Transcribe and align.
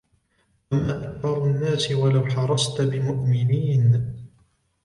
وَمَا 0.71 1.11
أَكْثَرُ 1.15 1.45
النَّاسِ 1.45 1.91
وَلَوْ 1.91 2.25
حَرَصْتَ 2.25 2.81
بِمُؤْمِنِينَ 2.81 4.15